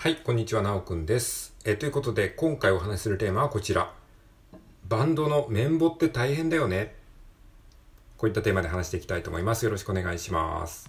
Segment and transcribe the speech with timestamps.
[0.00, 1.56] はい、こんにちは、なおくんです。
[1.64, 3.92] えということで、今回お話しするテーマはこちら。
[4.88, 6.94] バンドのメンボって大変だよね。
[8.16, 9.64] こういったテーマで話していきたいと思います。
[9.64, 10.88] よろしくお願いします。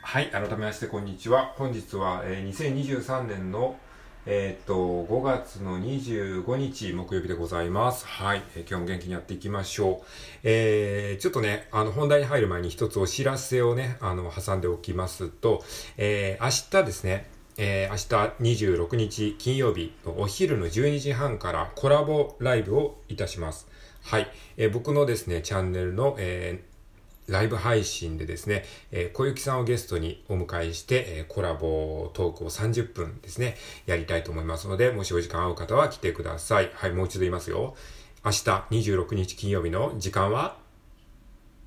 [0.00, 1.52] はい、改めましてこんにちは。
[1.58, 3.76] 本日は、えー2023年の
[4.24, 8.06] えーっと、5月の25日木曜日でございます。
[8.06, 10.06] はい、えー今日も元気にやっていきましょう。
[10.44, 15.64] えー、ちょっとね、あの、本題に入る前に一つお知らせをね、あの、挟んでおきますと、
[15.96, 17.26] えー、明日ですね、
[17.58, 23.66] えー、明日26日金曜日のお昼の12時半からコラボライブをいたします。
[24.04, 26.71] はい、えー僕のですね、チャンネルの、えー
[27.28, 36.70] ライブ配信でですね、え小雪さんをゲストにお迎えして、えコラボトークを30分ですね、やりたいと思いますので、もしお時間合う方は来てください。
[36.74, 37.74] はい、もう一度言いますよ。
[38.24, 38.38] 明日
[38.70, 40.61] 26日金曜日の時間は？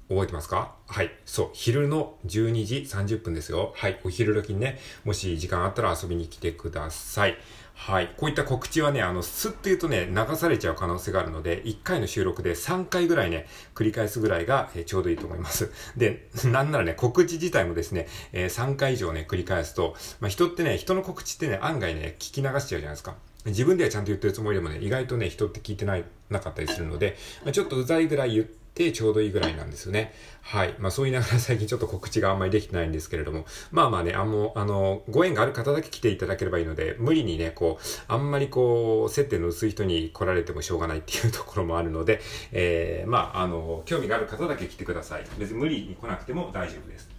[0.08, 0.76] 覚えてますか？
[0.88, 1.12] はい。
[1.26, 1.50] そう。
[1.54, 3.74] 昼の12時30分ですよ。
[3.76, 4.00] はい。
[4.04, 7.38] お昼時にね、もし時間あったら遊びに来てください。
[7.74, 8.14] はい。
[8.16, 15.72] こういった告知はね、あの、スッと言うとね、流されちゃう可能性があるので、1回の収録で3回ぐらいね、繰り返すぐらいが、えーちょうどいいと思います。
[15.98, 23.16] で、なんならね、告知自体もですね、えー3回以上ね、繰り返すと、まあ、人ってね、人の告知ってね、案外ね、聞き流しちゃうじゃないですか。
[23.46, 30.14] 自分ではちゃんと言ってるつもりでもね、意外とね、人って聞いてない、なかったりするので、まあ、ちょっとうざいぐらい言っててちょうどいいぐらいなんですよね。
[30.42, 30.76] はい。
[30.78, 45.26] まあそう言いながら最近ちょっと告知があんまりできてないんですけれども、まあまあね、あの、あの、ご縁がある方だけ来ていただければいいので、無理にね、こう、あんまりこう、接点の薄い人に来られてもしょうがないっていうところもあるので、えー、まあ、あの、興味がある方だけ来てください。
[45.40, 47.15] 別に無理に来なくても大丈夫です。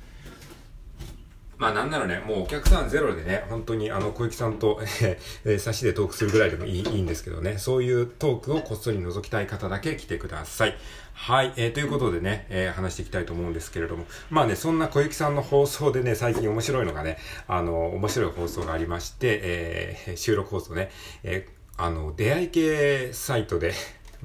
[1.58, 10.76] まあなんならね、もうお客さんゼロでね、本当にあの小雪さんと、 えー、差しでトークするぐらいでもいいいいんですけどね、そういうトークをこっそり覗きたい方だけ来てください。
[11.14, 17.16] はい、えー、ということでね、えー話していきたいと思うんですけれども、まあね、そんな小雪さんの放送でね、最近面白いのがね、
[17.48, 20.90] あの、面白い放送がありまして、えー収録放送ね、
[21.22, 23.72] えーあの、出会い系サイトで、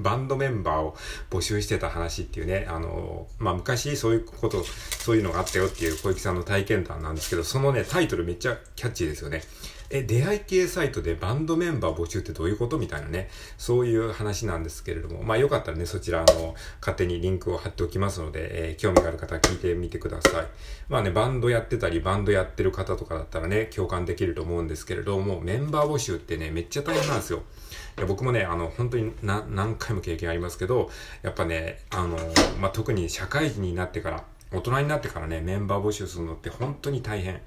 [0.02, 0.96] バンドメンバーを
[1.30, 9.44] 募集してた話っていうね、あの、まあ、昔そういうこと、そういうのがあったよっていう小雪さんの体験談なんですけど、そのね、タイトルめっちゃキャッチーですよね。
[9.94, 12.78] え、出会い系サイトでバンドメンバー募集ってどういうこと？
[12.78, 20.48] みたいなね、そういう話なんですけれども、まあ、よかったらね、そちら、あの、勝手にリンクを貼っておきますので、えー興味がある方は聞いてみてください。
[20.88, 27.44] まあね、バンドやってたり、バンドやってる方とかだったらね、共感できると思うんですけれども、メンバー募集ってね、めっちゃ大変なんですよ。
[27.98, 30.90] いや僕もね、あの、本当にな何回も経験ありますけど、
[31.22, 32.18] やっぱね、あの、
[32.60, 37.42] まあ、特に社会人になってから、大人になってからね、メンバー募集するのって本当に大変。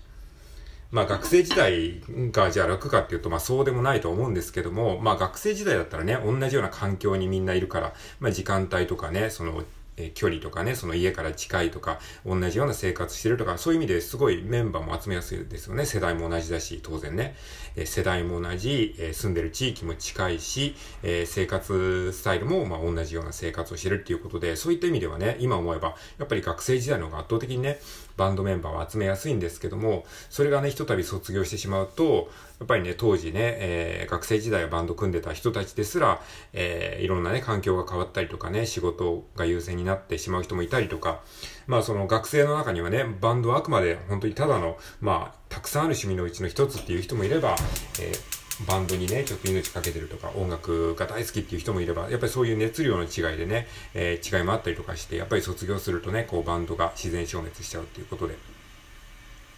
[0.94, 2.00] まあ学生時代
[2.30, 9.64] がじゃあ楽かっていうと、まあそうでもないと思うんですけども、まあ学生時代だったらね、同じような環境にみんないるから、まあ時間帯とかね、その、
[9.96, 15.84] え距離とかね、その家から近いとか、同じような生活してるとか、そういう意味ですごいメンバーも集めやすいですよね。
[15.84, 17.34] 世代も同じだし、当然ね。
[17.76, 27.80] え世代も同じ、え住んでる地域も近いし、え生活スタイルもま同じような生活をしてるっていうことで、そういった意味ではね、今思えば、やっぱり学生時代の方が圧倒的にね、
[28.16, 32.30] バンドメンバーを集めやすいんですけども、それがね、ひとたび卒業してしまうと、
[32.60, 36.20] やっぱりね、当時ね、えー学生時代はバンド組んでた人たちですら、
[36.52, 41.20] えーいろんなね、環境が変わったりとかね、仕事が優先になってしまう人もいたりとか、
[41.66, 47.56] まあその学生の中にはね、バンドはあくまで本当にただの、まあ、たくさんある趣味のうちの一つっていう人もいれば、
[48.00, 48.33] えー
[48.68, 58.36] バンドにね、ちょっと命かけてるとか、音楽が大好きっていう人もいれば、やっぱりそういう熱量の違いでね、えー違いもあったりとかして、やっぱり卒業するとね、こうバンドが自然消滅しちゃうっていうことで、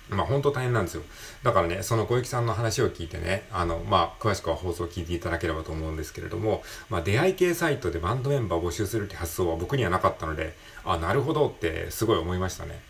[0.09, 1.03] まあ本当大変なんですよ。
[1.43, 12.81] だからね、その小雪さんの話を聞いてね、あの、まあ詳しくは放送を聞いていただければと思うんですけれども、まあ出会い系サイトでバンドメンバーを募集するって発想は僕にはなかったので、あ、なるほどってすごい思いましたね。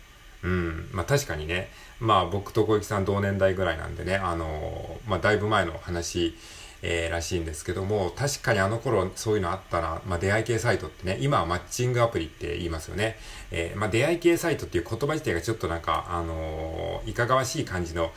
[0.43, 0.89] うん。
[0.91, 1.69] まあ確かにね、
[1.99, 6.35] まあ僕と小雪さん同年代ぐらいなんでね、あの、まあだいぶ前の話、
[6.83, 10.01] えーらしいんですけども、確かにあの頃そういうのあったな。
[10.05, 13.17] まあ出会い系サイトってね、今はマッチングアプリって言いますよね。
[13.51, 18.11] えーまあ出会い系サイトっていう言葉自体がちょっとなんか、あのーいかがわしい感じの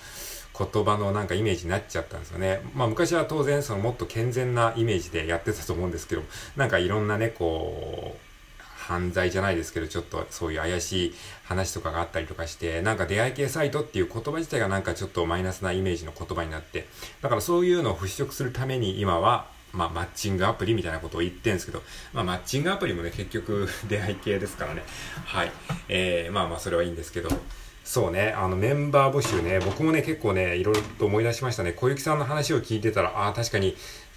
[0.58, 2.60] 言葉のなんかイメージになっちゃったんですよね。
[2.74, 6.22] まあ昔は当然そのもっと健全なイメージでやってたと思うんですけど、
[6.56, 8.29] なんかいろんなね、こう、
[8.80, 16.86] 犯罪じゃないですけど、ちょっとそういう怪しい話とかがあったりとかして、なんか出会い系サイトっていう言葉自体がなんかちょっとマイナスなイメージの言葉になって、
[17.20, 21.82] だからそういうのを払拭するために今は、まあ、マッチングアプリみたいなことを言ってんですけど、
[22.12, 24.82] まあ、マッチングアプリもね、結局 出会い系ですからね。
[25.24, 25.52] はい。
[25.88, 27.28] えー、まあまあ、それはいいんですけど、
[27.84, 31.72] そうね、あのメンバー募集ね、僕もね、結構ね、いろいろと思い出しましたね。
[31.72, 33.76] 小雪さんの話を聞いてたら、ああ、確かに、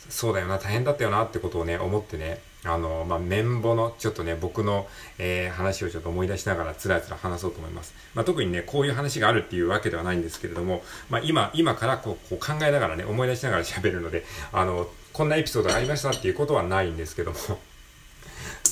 [0.09, 4.87] そうだよな、大変だったよなってことをね、思ってね、あの、まあ、綿棒の、ちょっとね、僕の、
[5.17, 7.93] えー、話をちょっと思い出しながら、つらつら話そうと思います。
[8.15, 17.37] まあ、特にね、こういう話があるっていうわけではないんですけれども、まあ、今、今からこう、こう考えながらね、思い出しながら喋るので、あの、こんなエピソードがありましたっていうことはないんですけども、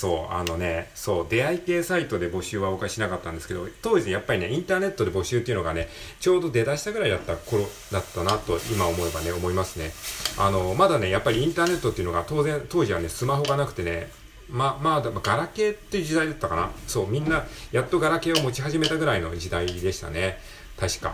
[0.01, 5.89] そう、あのね、そう、出会い系サイトで募集は僕はしなかったんですけど、当時やっぱりね、インターネットで募集っていうのがね、
[6.19, 9.91] ちょうど出だしたぐらいだった頃だったなと、今思えばね、思いますね。
[10.39, 14.09] あの、まだね、やっぱりインターネットっていうのが当然、当時はね、スマホがなくてね、
[14.49, 16.71] ま、まあ、ガラケーっていう時代だったかな。
[16.87, 20.39] そう、みんな、やっとガラケーを持ち始めたぐらいの時代でしたね。
[20.79, 21.13] 確か。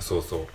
[0.00, 0.46] そうそう。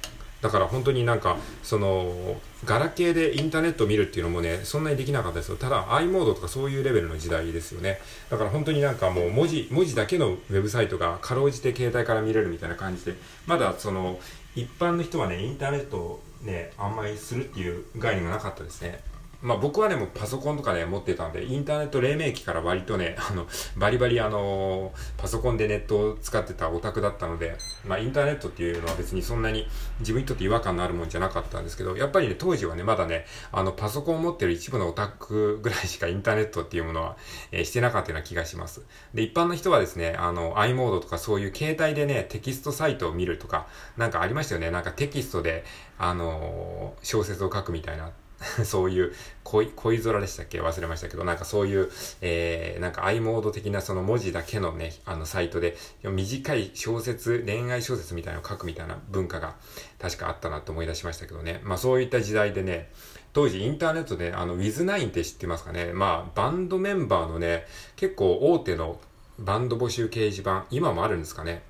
[0.44, 2.36] だから本当になんか、その、
[2.66, 5.56] ガラケーでインターネットを見るっていうのもね、そんなにできなかったですよ。
[5.56, 8.02] ただ、i モードとかそういうレベルの時代ですよね。
[8.30, 13.14] だから本当になんかもう文字、文字だけのウェブサイトがかろうじて携帯から見れるみたいな感じで、
[13.48, 14.20] まだその、
[14.54, 19.00] 一般の人はね、インターネットをね、あんまりするっていう概念がなかったですね。
[19.44, 23.46] まあ僕はね、もうパソコンとかね、持ってたんで、インターネット黎明期から割とね、 あの、
[23.76, 29.68] バリバリあのー、パソコンでネットを使ってたオタクだったので、まあインターネットっていうのは別にそんなに
[30.00, 37.18] 自分にとって違和感のあるもんじゃなかったんですけど、やっぱりね、当時はね、まだね、あの、パソコンを持ってる一部のオタクぐらいしかインターネットっていうものは、
[37.52, 38.86] えー、してなかったような気がします。
[39.14, 43.68] で、一般の人はですね、あの、i モードとかそういう携帯でね、テキストサイトを見るとか、
[43.98, 44.72] なんかありましたよね。
[44.72, 45.66] なんかテキストで、
[45.98, 48.12] あのー、小説を書くみたいな。
[48.66, 49.14] そういう
[49.44, 50.62] 恋、恋空でしたっけ？
[50.62, 51.90] 忘れましたけど、なんかそういう、
[52.22, 59.56] えー、なんか i モード的なその文字だけのね、あのサイトで、短い小説、恋愛小説みたいなのを書くみたいな文化が
[60.00, 61.62] 確かあったなと思い出しましたけどね。
[61.64, 62.92] まあそういった時代でね、
[63.34, 65.94] 当時インターネットで、あの、With9 って知ってますかね？
[65.94, 69.00] まあ、バンドメンバーのね、結構大手の
[69.40, 71.64] バンド募集掲示板、今もあるんですかね？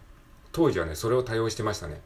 [0.52, 2.02] 当時はね、それを多用してましたね。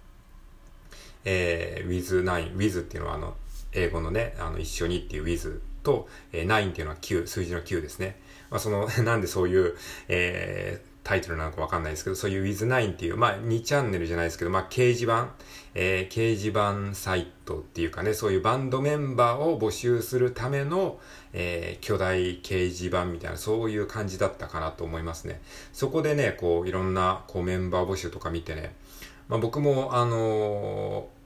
[1.25, 3.35] えー、With9、With っていうのはあの、
[3.77, 8.19] 英語のね、あの、一緒にっていう with と、えー、9っていうのは9、数字の9ですね。
[8.49, 9.75] まあ、その、 なんでそういう、
[10.07, 15.29] えー、タイトルなのかわかんないですけど、そういう with9 っていう、まあ、2チャンネルじゃないですけど、まあ、掲示板、
[15.75, 20.99] えー、掲示板サイトっていうかね、そういうバンドメンバーを募集するための、
[21.33, 25.39] えー、巨大掲示板みたいな、そういう感じだったかなと思いますね。
[25.71, 28.75] そこでね、こう、いろんな、こう、メンバー募集とか見てね、
[29.29, 31.16] まあ、僕も、あのー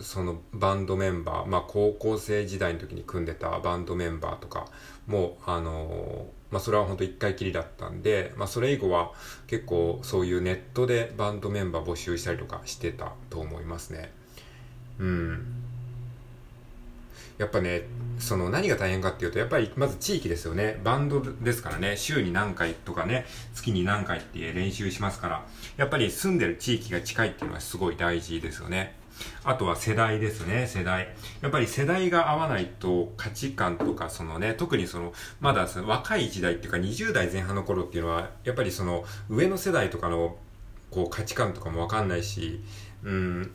[0.00, 4.66] そのバンドメンバー、まあ高校生時代の時に組んでたバンドメンバーとか
[5.06, 9.12] も、あの、まあそれは本当一回きりだったんで、まあそれ以後は
[9.46, 14.12] 結構そういうネットでバンドメンバー募集したりとかしてたと思いますね。
[14.98, 15.62] うん。
[17.38, 17.82] やっぱね、
[18.18, 20.80] その何が大変かっていうと、やっぱりまず地域ですよね。
[20.82, 25.46] バンドですからね、週に何回とかね、月に何回って練習しますから、
[25.76, 28.94] やっぱり住んでる地域が近いっていうのはすごい大事ですよね。
[29.44, 31.08] あとは世代ですね、世代。
[31.40, 40.36] やっぱり世代が合わないと価値観とか、そのね、特にその、まだその若い時代っていうか20代前半の頃っていうのは、やっぱりその上の世代とかの
[40.90, 42.60] こう価値観とかもわかんないし、
[43.02, 43.50] うん、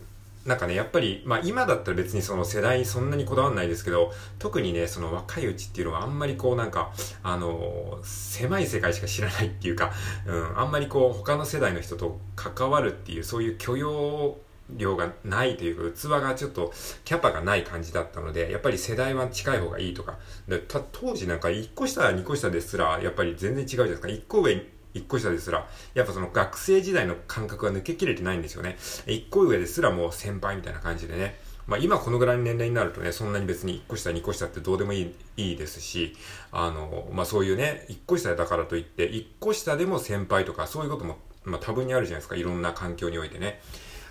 [0.45, 6.91] なんかね、やっぱり、まあ今だったら別にその世代そんなにこだわんないですけど、特にね、その若いうちっていうのはあんまりこうなんか、
[7.21, 9.91] あの、狭い世界しか知らないっていうか、
[10.25, 14.37] うん、あんまりこう他の世代の人と関わるっていう、そういう許容
[14.77, 16.73] 量がないというか、器がちょっと
[17.05, 24.07] キャパがない感じだったので、やっぱり世代は近い方がいいとか、で当時なんか1個下、2個下ですら、やっぱり全然違うじゃないですか。
[24.07, 28.77] 1個上、1個下ですら、やっぱその学生時代の感覚が抜けきれてないんですよね。
[29.05, 31.39] 1個上ですらもう先輩みたいな感じでね。
[31.67, 36.15] まあ今このぐらいの年齢になるとね、そんなに別に1個下、2個下ってどうでもいいいいですし、
[36.51, 42.35] あの、まあそういうね、1個下だからといって、1個下でも先輩とかそういうことも、まあ多分にあるじゃないですか。
[42.35, 43.61] いろんな環境においてね。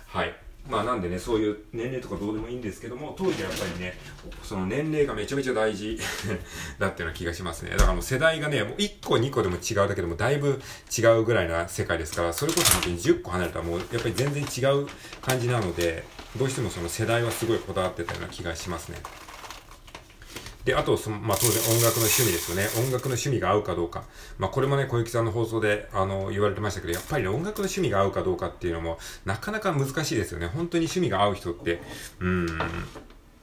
[0.07, 0.35] はい。
[0.69, 3.93] まあなんでね、そういう年齢とかどうでもいいんですけども、当時はやっぱりね、
[4.43, 5.99] その年齢がめちゃめちゃ大事
[6.79, 7.71] だったような気がしますね。
[7.71, 10.61] だからもう世代がね、もう1個2個でも違うだけでもだいぶ
[10.97, 14.87] 違うぐらいな世界ですから、それこそ本当に10個離れたらもうやっぱり全然違う
[15.21, 16.03] 感じなので、
[16.37, 18.97] どうしてもその世代はすごいこだわってたような気がしますね。
[20.65, 22.67] で、あと、その、まあ、当然音楽の趣味ですよね。
[22.77, 24.03] 音楽の趣味が合うかどうか。
[24.37, 30.47] まあ、これもね、小雪さんの放送で、あの、言われてましたけど、やっぱりね、音楽の趣味が合うかどうかっていうのも、なかなか難しいですよね。
[30.47, 31.81] 本当に趣味が合う人って、
[32.19, 32.47] うん、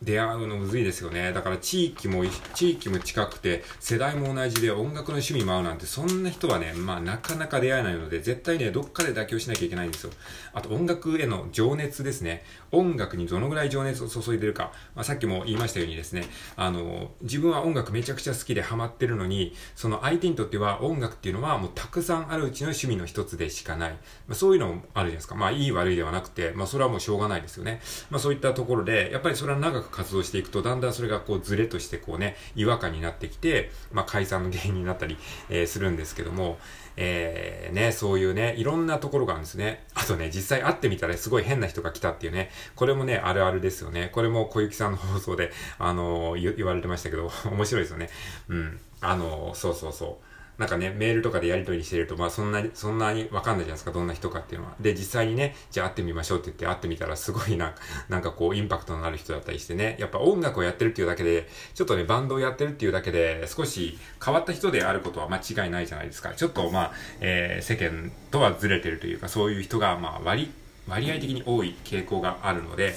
[0.02, 1.33] 出会うのむずいですよね。
[1.33, 2.25] だから地域も、
[2.55, 10.12] 地域も近くて、世代も同じで音楽の趣味も合うなんて、そんな人はね、まあなかなか出会えないので、絶対ね、どっかで妥協しなきゃいけないんですよ。
[10.52, 12.45] あと音楽への情熱ですね。
[12.71, 14.73] 音楽にどのぐらい情熱を注いでるか。
[14.95, 16.26] まあさっきも言いましたようにですね、
[16.57, 23.90] あの、自分は音楽めちゃくちゃ好きでハマってるのに、その相手にとっては音楽っていうのはもうたくさんあるうちの趣味の一つでしかない。
[24.28, 25.35] まあそういうのもあるじゃないですか。
[25.35, 27.81] まあいい悪いではなくて、まあそれはもうしょうがないですよね。
[28.11, 35.16] まあそういったところで、やっぱりそれは長くく活動していくと、だんだんそれがこうずれとしてこうね、違和感になってきて、まあ解散の原因になったり、
[35.50, 36.59] えー、するんですけども、
[36.97, 39.85] えー、ね、そういうね、いろんなところがあるんですね。
[39.95, 44.11] あとね、実際会ってみたらすごい変な人が来たっていうね、これもね、あるあるですよね。
[44.12, 48.11] これも小雪さんの放送で、あのー、言われてましたけど、面白いですよね。
[48.49, 48.80] うん。
[49.00, 50.27] あのー、そうそうそう。
[50.59, 54.75] なんかね、メールとかでやり取りしてると、まあそんなに、そんなにわかんないじゃないですか、どんな人かっていうのは。
[54.81, 57.77] で、実際にね、じゃあ会ってみましょうって言って会ってみたら、すごいな、
[58.11, 66.35] なんかこう、インパクトのある人だったりしてね、やっぱ音楽をやってるっていうだけで、ちょっとね、バンドをやってるっていうだけで、少し変わった人であることは間違いないじゃないですか。
[66.35, 70.50] ちょっとまあ、えー、世間とはずれてるというか、そういう人が、まあ、割、
[70.88, 72.97] 割合的に多い傾向があるので、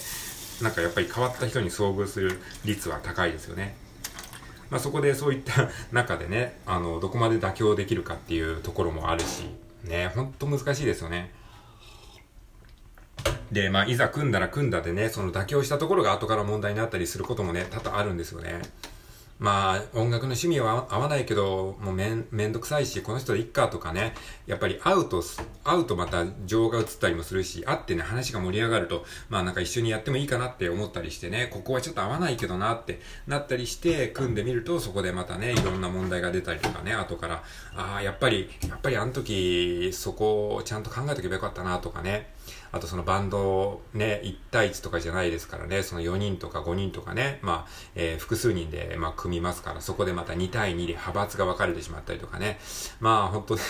[0.63, 3.75] なんかやっぱり変わった人に遭遇する率は高いですよね。
[4.71, 9.43] まあ、そこでそういった 中でね、あの、どこまで妥協できるかっていうところもあるし、
[9.83, 11.31] ね、ほんと難しいですよね。
[13.51, 18.61] で、まあ、いざ組んだら組んだでね、その妥協したところが後から問題になったりすることもね、多々あるんですよね。
[19.41, 24.13] まあ、音楽の趣味は合わないけど、もうめん、めんどくさいし、この人でいっかとかね、
[24.45, 25.23] やっぱり会うと、
[25.63, 37.43] 会うとまた情が移ったりもするし、会ってね、話が盛り上がると、まあなんか一緒にやってもいいかなって思ったりしてね、ここはちょっと合わないけどなってなったりして、組んでみると、そこでまたね、いろんな問題が出たりとかね、後から、
[37.75, 42.29] ああ、やっぱり、やっぱりあの時、そこをちゃんと考えとけばよかったなとかね、
[42.71, 52.59] あとそのバンドね、1対1とかじゃないですからね、その4人とか5人とかね、まあ、えー、複数人で、まあ、組みますから、そこでまた2対2で派閥が分かれてしまったりとかね。
[52.99, 53.61] まあ、本当ね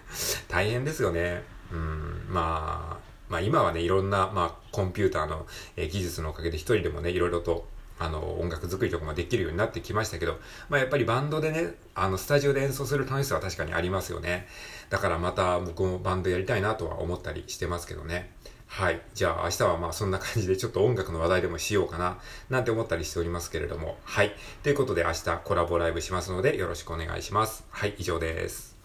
[0.48, 1.42] 大変ですよね。
[1.72, 7.66] うん、まあ、まあ今はね、いろんな、まあ、コンピューターの、えー、技術のおかげで一人でもね、いろいろと、
[7.98, 10.38] あの、音楽作りとかもできるようになってきましたけど、
[10.68, 14.46] まあやっぱりバンドでね、あの、スタジオで演奏する楽しさは確かにありますよね。
[14.90, 18.32] だからまた僕もバンドやりたいなとは思ったりしてますけどね。
[18.66, 19.00] はい。
[19.14, 22.18] じゃあ明日はまあそんな感じでちょっと音楽の話題でもしようかな、
[22.50, 23.98] なんて思ったりしておりますけれども。
[24.04, 24.34] はい。
[24.62, 27.64] ということで明日コラボライブしますのでよろしくお願いします。
[27.70, 28.75] はい、以上です。